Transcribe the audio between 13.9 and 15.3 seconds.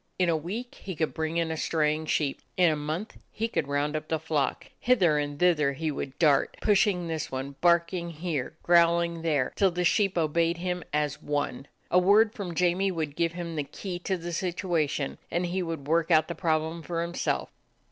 to the situation,